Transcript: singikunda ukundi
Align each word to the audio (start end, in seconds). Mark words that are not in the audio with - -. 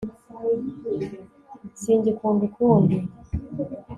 singikunda 1.81 2.41
ukundi 2.49 2.95